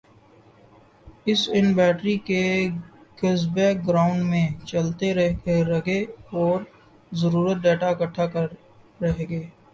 اس 1.25 1.41
ان 1.51 1.65
بیٹری 1.73 2.15
کے 2.27 2.41
گز 3.19 3.41
بیک 3.53 3.75
گراؤنڈ 3.87 4.23
میں 4.31 4.47
چلتے 4.65 5.07
ر 5.13 5.19
گے 5.85 5.99
اور 6.35 6.57
ضروری 7.11 7.53
ڈیٹا 7.63 7.87
اکھٹا 7.91 8.25
کر 8.33 8.47
ر 9.01 9.11
گے 9.19 9.41